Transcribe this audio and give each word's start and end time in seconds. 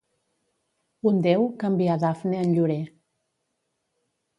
Un 1.11 1.21
déu 1.29 1.47
canvià 1.65 2.01
Dafne 2.07 2.43
en 2.49 2.59
llorer. 2.59 2.83